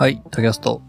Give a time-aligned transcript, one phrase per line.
[0.00, 0.80] はい、タキャスト。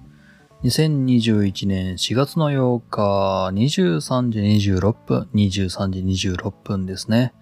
[0.63, 4.39] 2021年4月の8日、23時
[4.71, 7.33] 26分、23時26分ですね。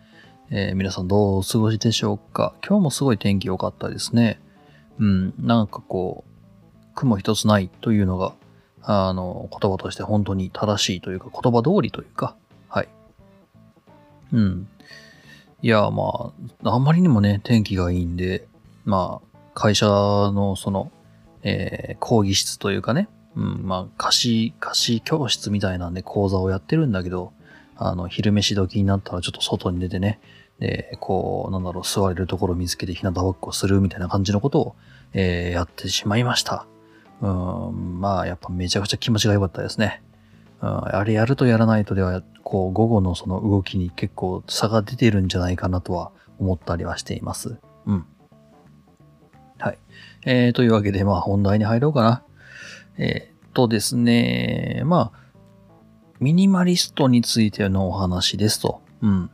[0.49, 2.55] えー皆さんどうお過ごしでしょうか？
[2.67, 4.41] 今日もすごい天気良かったですね。
[4.97, 8.33] うん、なんかこう、雲一つないというのが、
[8.81, 12.35] あの、言葉として本当に正しいというか、言葉通りというか、
[12.67, 12.89] はい。
[14.33, 14.67] うん。
[15.61, 16.33] いや、ま
[16.63, 18.47] あ、あんまりにもね、天気がいいんで、
[18.85, 20.91] まあ、会社のその、
[21.43, 27.33] えー講義室というかね、うん、まあ、貸し、貸し教室みたいなんで講座をやってるんだけど、
[27.75, 30.19] あの、昼飯時になったらちょっと外に出てね、
[30.59, 34.75] で、こう、なんだろう、座れるところを見つけて日向ぼっこするみたいな感じのことを、
[35.13, 36.65] えーやってしまいました。
[37.21, 40.01] うん、まあ、やっぱめちゃくちゃ気持ちが良かったですね。
[40.61, 47.57] うん、あれやるとやらないとでは、こう、午後のその動きに結構差が出てるんじゃないかなとは思ったりはしています。
[47.85, 48.05] うん。
[49.57, 49.77] はい。
[50.25, 52.23] えー、というわけで、まあ、本題に入ろうかな。
[52.97, 55.19] えーっとですね、まあ、
[56.19, 58.81] ミニマリストについてのお話ですと。
[59.01, 59.29] うん。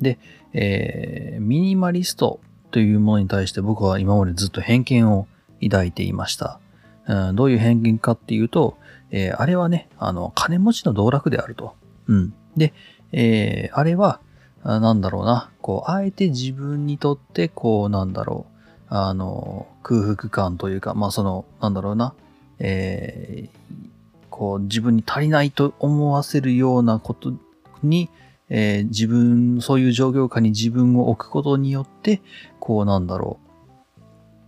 [0.00, 0.18] で、
[0.52, 5.26] えーミニマリストというものに対して僕は今までずっと偏見を
[5.62, 6.58] 抱いていました。
[7.06, 8.76] うん、どういう偏見かっていうと、
[9.10, 11.74] えーあれはね、あの、金持ちの道楽であると。
[12.06, 12.34] うん。
[12.56, 12.72] で、
[13.12, 14.20] えーあれは、
[14.64, 18.51] なんだろうな、こう、あえて自分にとって、こう、なんだろう、
[18.94, 22.12] あの、空腹感というか、まあ、その、なんだろうな、
[22.58, 23.62] えー
[24.28, 27.32] こう、自分に足りないと思わせるようなこと
[27.82, 28.10] に、
[28.50, 32.20] えー自分、そういう状況下に自分を置くことによって、
[32.60, 33.38] こう、なんだろ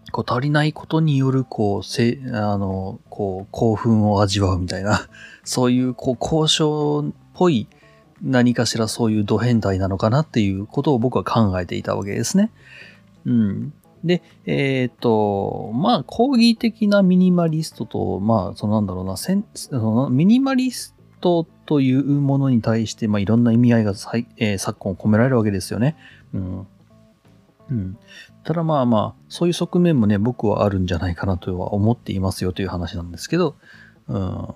[0.08, 5.08] う、こう、足りないことによる、こう、せ、あの、こう、興奮を味わうみたいな、
[5.42, 7.66] そういう、こう、交渉っぽい、
[8.20, 12.50] 何かしらそういうド変態なのかなっていうことを僕は考えていたわけですね。
[13.24, 13.72] うん。
[14.04, 25.96] で、えっ、と、まあ、講義的なミニマリストと、まあ、そのなんだろうな、せんそのミニマリストというものに対して、まあ、いろんな意味合いがさい、えー昨今込められるわけですよね。
[26.34, 26.66] うん。
[27.70, 27.98] うん。
[28.44, 33.56] ただまあまあ、そういう側面もね、僕はあるんじゃないかなとは思っていますよという話なんですけど、
[34.08, 34.48] うん。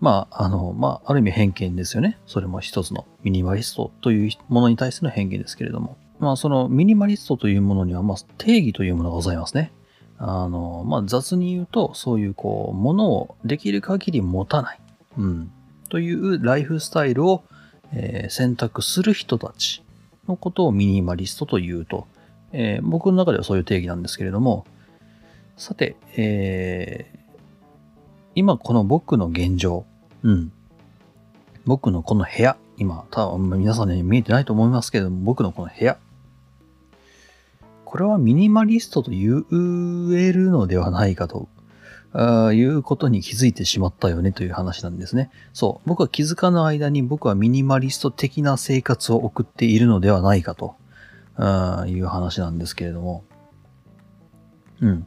[0.00, 2.18] まあ、あの、まあ、ある意味偏見ですよね。
[2.26, 5.98] それも一つのミニマリストというものに対しての偏見ですけれども。
[6.22, 9.72] まあ、そのミニマリストというものには、ま、定義というものがございますね。
[10.18, 14.80] あの、まあ、雑に言うと、そういう、こう、ものをできる限り持たない。
[15.18, 15.50] うん。
[15.88, 17.42] というライフスタイルを、
[17.92, 19.82] えー選択する人たち
[20.28, 22.06] のことをミニマリストというと、
[22.52, 24.64] えー僕の中ではそういう定義なんですけれども、
[25.56, 27.18] さて、えー
[28.36, 29.84] 今この僕の現状、
[30.22, 30.52] うん。
[31.66, 35.98] 僕のこの部屋、今、多分皆さんに見えてないと思いますけれども、僕のこの部屋。
[37.92, 39.44] これはミニマリストと言
[40.14, 41.50] えるのではないかと、
[42.14, 45.30] あいうことに気づいてしまったよねという話なんですね。
[45.52, 45.86] そう。
[45.86, 50.74] 僕は気づかぬ間に僕はミニマリスト的な生活を送っているのではないかと、
[51.36, 53.24] あいう話なんですけれども。
[54.80, 55.06] うん。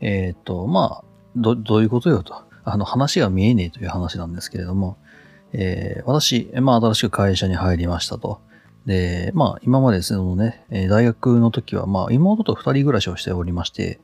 [0.00, 1.04] えっ、と、まあ、
[1.36, 2.44] ど、どういうことよと。
[2.64, 4.98] あの、話が見えねえという話なんですけれども、
[5.54, 8.42] えー私、まあ、新しく会社に入りましたと。
[8.86, 14.00] で、まあ、今までそのね、大学の時は、まあ、妹と二人暮らしをしておりまして、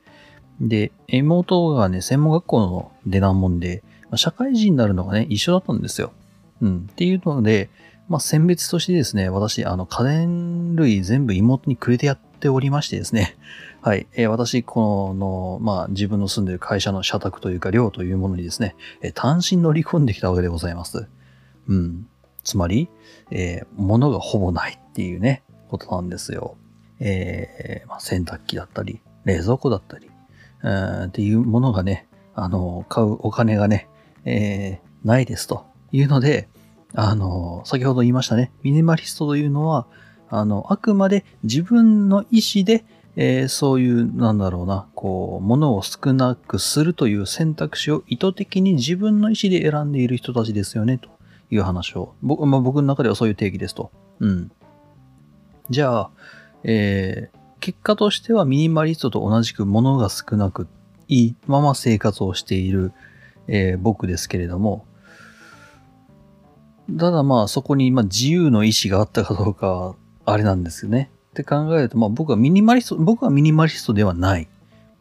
[0.59, 6.13] で、妹がね、専門学校の出なもんで、まあ社会人になるのがね、一緒だったんですよ。
[6.61, 6.87] うん。
[6.91, 7.69] っていうので、
[8.07, 13.35] まあ、選別としてですね、私、あの、家電類全部妹にくれてやっておりましてですね、
[13.81, 14.07] はい。
[14.13, 18.75] えー私、この、まあ、自分の住んでる会社の社宅というか、寮というものにですね、
[19.13, 21.07] 単身乗り込んできたわけでございます。
[21.67, 22.07] うん。
[22.43, 22.89] つまり、
[23.31, 26.55] えー物がほぼないっていうね、ことなんですよ。
[26.99, 30.09] えーまあ、洗濯機だったり、冷蔵庫だったり、
[30.61, 33.87] うーっていうものがね、あの、買うお金がね、
[34.25, 36.47] えーないですというので、
[36.93, 39.85] あの、先ほど言いましたね、ミニマリストというのは、
[40.29, 51.09] あの、あくまで自分の意思で、えーそういう、なんだろうな、こう、物を少なくするという選択肢を意図的に自分の意思で選んでいる人たちですよね、と
[51.53, 52.15] いう話を。
[52.21, 53.91] 僕、まあ、僕の中ではそういう定義ですと。
[54.19, 54.51] うん。
[55.69, 56.09] じゃあ、
[56.63, 60.67] えー結果としてはミニマリストと同じく物が少なく
[61.07, 62.91] いいまま生活をしている、
[63.47, 64.85] えー僕ですけれども、
[66.99, 69.95] ただまあそこにま自由の意志があったかどうか
[70.25, 71.09] あれなんですよね。
[71.29, 74.49] って考えると、まあ僕はミニマリスト、僕はミニマリストではない。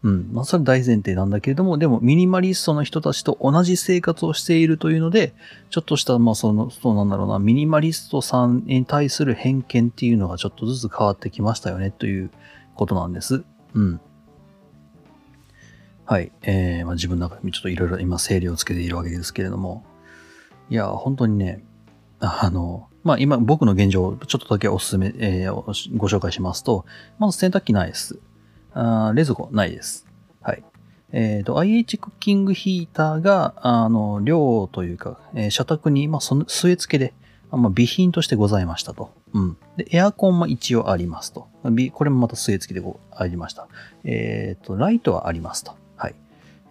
[0.02, 0.30] うん。
[0.32, 5.34] まあそれ大前提なんだけれども、でもミニマリストの人たちと同じ生活をしているというので、
[5.70, 12.30] ちょっとした、まあその、そうなんだろうな、ミニマリストさんに対する偏見っていうのがちょっとずつ変わってきましたよねという
[12.74, 13.44] ことなんです。
[13.74, 14.00] うん。
[16.04, 16.32] はい。
[16.42, 19.84] えー、まあ、自分の中でちょっといろいろ今整理をつけているわけですけれども、
[20.68, 21.62] いや、本当にね、
[22.18, 26.84] あの、まあ、今僕の現状、ちょっとだけおすすめ、えー、ご紹介しますと、
[27.18, 28.18] まず洗濯機ないです。
[28.74, 30.06] あ冷蔵庫ないです。
[30.40, 30.64] はい。
[31.12, 37.12] えっ、ー、と、IH クッキングヒーターが、あの、量というか、えー、社宅に、まあ、その、据え付けで、
[37.50, 39.12] まあ、備品としてございましたと。
[39.34, 39.56] うん。
[39.76, 41.48] で、エアコンも一応ありますと。
[41.92, 43.68] これもまた据え付けでありました。
[44.04, 45.76] えっ、ー、と、ライトはありますと。
[45.96, 46.14] はい。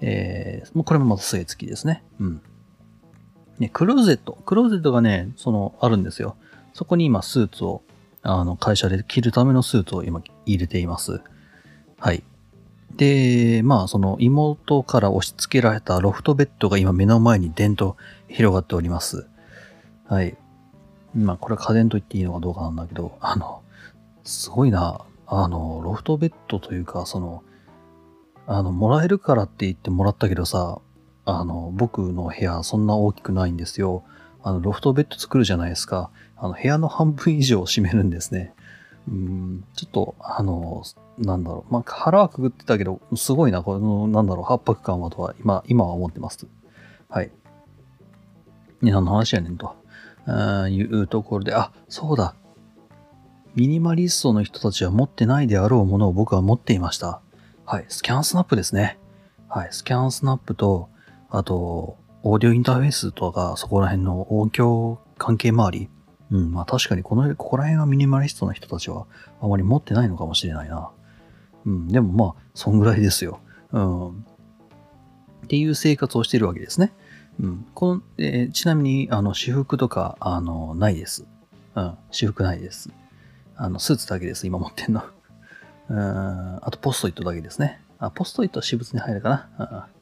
[0.01, 2.03] えー、これもまた据え付きですね。
[2.19, 2.41] うん。
[3.59, 4.39] ね、クローゼット。
[4.45, 6.35] クローゼットがね、その、あるんですよ。
[6.73, 7.83] そこに今、スーツを、
[8.23, 11.21] あの、会社で着るためのスーツを今、入れています。
[12.01, 12.23] はい。
[12.95, 17.95] で、まあ、その妹から押し付けられたロフトベッドが今目の前に伝と
[18.27, 19.27] 広がっております。
[20.07, 20.35] はい。
[21.13, 23.61] まあ、これは家電と言っていいのかどうかなんだけど、あの、
[24.23, 25.05] すごいな。
[25.27, 27.43] あの、ロフトベッドというか、その、
[28.47, 30.81] あの、もらえるからって言ってもらったけどさ、
[31.25, 34.03] あの、僕の部屋そんな大きくないんですよ。
[34.41, 36.09] あの、ロフトベッド作るじゃないですか。
[36.35, 38.55] あの、部屋の半分以上を占めるんですね。
[39.07, 40.83] うん、ちょっと、あの、
[41.17, 41.73] なんだろう。
[41.73, 46.47] まあ、腹はくぐってたけど、すごいな、この、なんだろう、圧迫感はとは、今、今は思ってます。
[47.09, 47.31] はい。
[48.81, 49.75] ね、何の話やねんと。
[50.69, 52.35] いうところで、あ、そうだ。
[53.55, 57.21] ミニマリストの人たちは持ってないであろうものを僕は持っていました。
[57.65, 57.85] はい。
[57.89, 58.97] スキャンスナップですね。
[59.49, 59.67] はい。
[59.71, 60.89] スキャンスナップと、
[61.29, 65.89] あと、オーディオインターフェースとか、そこら辺の音響関係周り。
[66.31, 66.51] うん。
[66.51, 69.05] まあ確かにこの、ここら辺はミニマリストの人たちは
[69.41, 70.89] あまり持ってないのかもしれないな。
[71.65, 71.87] うん。
[71.87, 73.39] でもまあ、そんぐらいですよ。
[73.71, 74.09] うん。
[74.09, 74.13] っ
[75.47, 76.93] ていう生活をしてるわけですね。
[77.39, 77.65] うん。
[77.73, 81.25] この、えー、ちなみに、あの、私服とか、あの、ないです。
[81.75, 81.97] うん。
[82.11, 82.89] 私服ないです。
[83.55, 85.03] あの、スーツだけです、今持ってんの。
[85.89, 85.99] うん。
[86.61, 87.81] あと、ポストイットだけですね。
[87.99, 89.49] あ、ポストイットは私物に入るかな。
[89.59, 90.00] うん。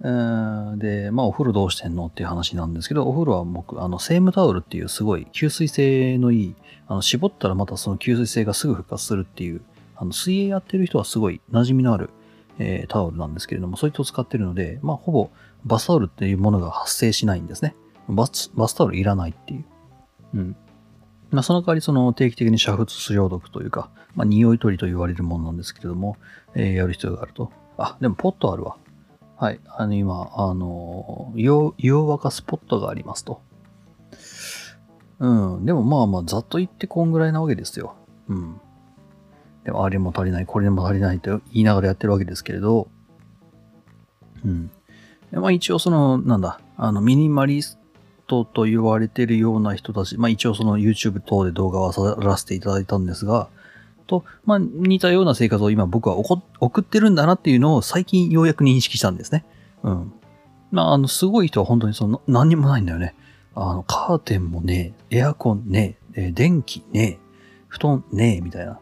[0.00, 6.54] で、まあ、お風呂どうしてんのっていう話なんですけど、お風呂は僕、あの、セームタオルっていうすごい吸水性のいい、
[6.86, 9.62] あの、絞ったらまたその吸水性がすぐ復活するっていう、
[9.96, 12.10] あの、水泳やってる人はすごい馴染みのある、
[12.58, 15.30] えー、タオルなんですけれども、そういったを使ってるので、まあ、ほぼ
[15.64, 17.74] バスタオルっていうものが発生しないんですね。
[18.08, 19.64] バスバスタオルいらないっていう。
[20.34, 20.56] うん。
[21.30, 26.16] まあ、その代わり、その定期的に煮沸消毒というか、まあ、匂い取りと言われるものなんですけれども、
[26.54, 27.50] えー、やる必要があると。
[27.78, 28.76] あ、でもポットあるわ。
[29.36, 29.60] はい。
[29.66, 33.42] あの、今、あの、湯を沸かすポットがありますと。
[35.18, 35.66] うん。
[35.66, 37.94] でもまあまあ、ざっと言ってこんぐらいなわけですよ。
[38.28, 38.60] うん。
[39.64, 42.88] でも、あれも足りない、これも足りないと言いながらやってるわけですけれど、
[44.44, 44.70] うん。
[45.32, 47.78] まあ一応その、なんだ、あの、ミニマリス
[48.26, 53.48] トと言われてるような人たち、まあ一応その YouTube 等で動画をさらせていただいたんですが、
[54.06, 59.44] と、まあ似たような生活を今僕は送ってるんだなっていうのを最近ようやく認識したんですね。
[59.82, 60.12] うん。
[60.70, 63.14] まああの、すごい人は本当にその、何にもないんだよね。
[63.54, 67.26] あの、カーテンもねえエアコンねえ、電気ねえ
[67.68, 68.78] 布団ねえみたいな。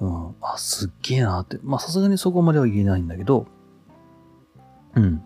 [0.00, 0.34] うん。
[0.40, 1.58] あ、すっげえなって。
[1.62, 3.46] まあさすがにそこまでは言えないんだけど、
[4.94, 5.22] うん。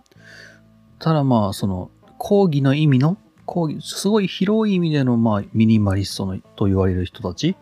[0.98, 3.16] ただまあ、その、講義の意味の、
[3.46, 7.56] 講義、すごい広い意味での、まあ、ミニマリストのと言われる人たち、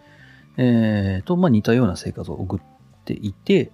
[0.57, 2.61] えー、と、まあ、似たような生活を送っ
[3.05, 3.71] ていて、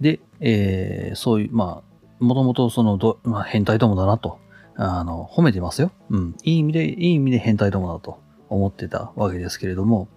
[0.00, 4.38] で、えー、そういう、まあ、もともとそのど、まあ、変態どもだなと、
[4.76, 5.90] あの、褒めてますよ。
[6.10, 6.36] うん。
[6.42, 10.08] いい意味で、いい意味で変態どもだと思ってたわけですけれども、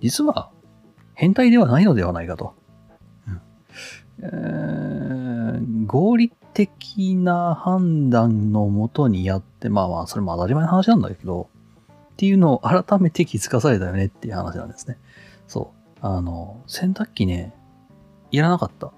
[0.00, 0.50] 実は、
[1.14, 2.54] 変態ではないのではないかと。
[3.28, 3.40] うん、
[4.22, 11.48] えー、合理的な判断のもとにやって、まあまあ、それも当たり前の話なんだけど、
[12.12, 14.98] っていうのを改めて気づかされたよねっていう話なんですね。
[16.04, 17.54] あの、洗濯機ね、
[18.32, 18.92] いらなかった。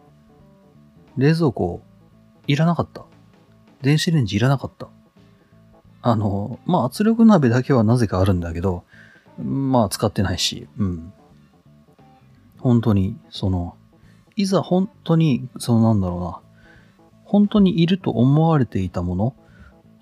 [1.19, 1.83] 冷蔵庫、
[2.47, 3.05] いらなかった。
[3.83, 4.89] 電子レンジいらなかった。
[6.01, 8.85] あの、まあ圧力鍋だけはなぜかあるんだけど、
[9.39, 11.13] まあ使ってないし、うん。
[12.59, 13.77] 本当に、その、
[14.35, 16.41] いざ本当に、そのなんだろうな、
[17.27, 19.37] 本当にいると思われていたもの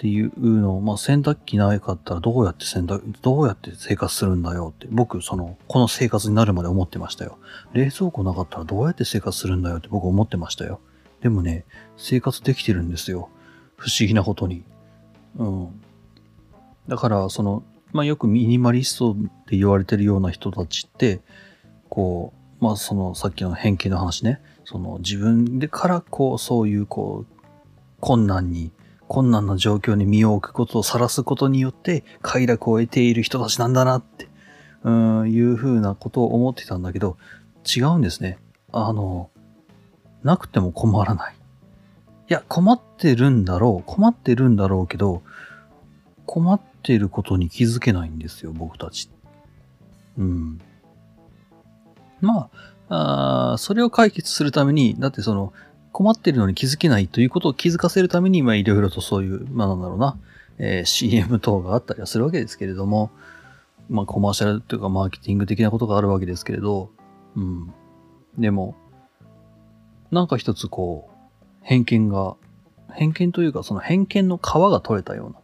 [0.03, 7.39] っていうのを、まあ、洗濯機ないかったらどうやって洗濯、どうやって生活するんだよって、僕、その、この生活になるまで思ってましたよ。
[7.73, 10.81] 冷蔵庫なかったらどうやって生活するんだよって僕思ってましたよ。
[11.21, 11.67] でもね、
[11.97, 13.29] 生活できてるんですよ。
[13.77, 14.65] 不思議なことに。
[15.37, 15.81] うん。
[16.89, 19.15] だから、その、まあ、よくミニマリストっ
[19.47, 21.21] て言われてるような人たちって、
[21.89, 24.41] こう、まあ、その、さっきの変形の話ね。
[24.65, 27.43] その自分でからこう、そういうこう、
[28.01, 28.73] 困難に、
[29.09, 34.29] 困難な状況に身を置くことを晒すことによって快楽を得ている人たちなんだなって、
[34.85, 37.17] うん、いうふうなことを思ってたんだけど、
[37.65, 38.39] 違うんですね。
[38.73, 39.31] あの、
[40.23, 41.35] なくても困らない。
[42.29, 43.91] いや、困ってるんだろう。
[43.91, 45.23] 困ってるんだろうけど、
[46.27, 49.11] 困ってることに気づけないんですよ、僕たち。
[50.17, 50.61] うん。
[52.21, 52.49] ま
[52.89, 55.53] あ、あそれを解決するために、だってその、
[55.93, 60.19] 困ってるのに気づけないということを気づかせるために、まあ、いろいろとそういう、まあ、なんだろうな、
[60.59, 63.11] えー、CM 等があったりはするわけですけれども、
[63.89, 66.91] まあ、コマーシャルというか、マーケティング的なことがあるわけですけれど、
[67.37, 67.73] うん。
[68.39, 68.75] でも、
[70.11, 71.13] なんか一つこう、
[71.63, 72.37] 偏見が、
[72.93, 75.35] 偏見というか、その偏見の皮が取れたよ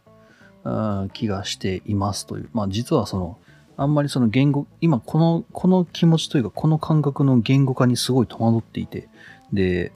[0.63, 2.49] うな、気がしていますという。
[2.53, 3.37] まあ、実はその、
[3.77, 9.09] あんまりその言語、今この、この気持ちというか、この感覚の言語化にすごい戸惑っていて、
[9.53, 9.91] で、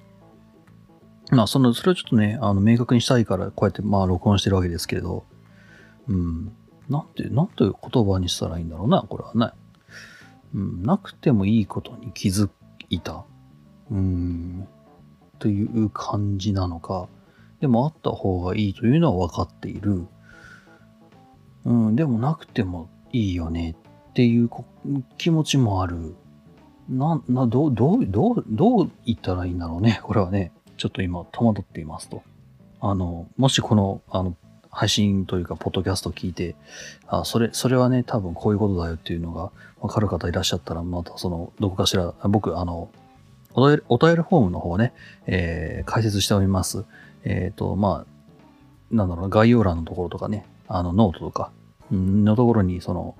[1.31, 5.25] まあ、その、それをちょっとね、あの、明確にしたいから、こうやって、まあ、録音してるわけですけれど、
[6.07, 6.51] うん。
[6.89, 9.53] なんて、なんていう言葉にしたらいいんだろうな、これはね。
[10.53, 12.49] うん、なくてもいいことに気づ
[12.89, 13.25] いた。
[13.89, 14.67] うん。
[15.39, 17.07] という感じなのか、
[17.59, 20.05] でもあった方がいいというのは分かっている。
[21.65, 23.75] うん、でもなくてもいいよね
[24.09, 24.49] っていう
[25.17, 26.15] 気持ちもある。
[26.89, 30.01] な、な、どう、どう、どう、どう言ったらいいんだろうね。
[30.03, 30.51] これはね。
[30.83, 32.23] ちょっと今戸惑っていますと。
[32.81, 34.35] あの、もしこの、あの、
[34.69, 36.57] 配信というか、ポッドキャスト聞いて、
[37.07, 42.89] あ、それ、それはね、多分こういうことだよっていうのがわかる方いらっしゃったら、またその、どこかしら、僕、あの、
[43.53, 44.91] お便り、お便りフォームの方ね、
[45.25, 46.83] えー、開設しております。
[47.23, 51.53] えっ、ー、と、まあ、なんだろう、概要欄のところとかね、あの、ノートとか、
[51.91, 53.15] のところに、その、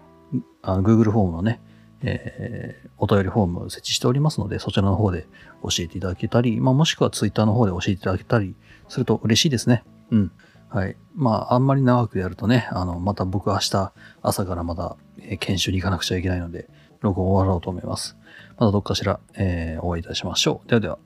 [0.64, 1.62] あの Google フォームのね、
[2.04, 5.28] えー、お便りフォーム設置しておりますので、そちらの方で
[5.64, 8.56] 教えていただけたり、まあ、もしくは Twitter の方で教えていただけたり
[8.90, 9.84] すると嬉しいですね。
[10.12, 10.32] うん。
[10.70, 10.98] はい。
[11.16, 16.68] まあ、あんまり長くやるとね、あの、また僕明日朝からまた、え、研修に行かなくちゃいけないので、
[17.02, 18.18] 録音終わろうと思います。
[18.58, 20.68] またどっかしら、えー、お会いいたしましょう。
[20.68, 20.98] ではでは。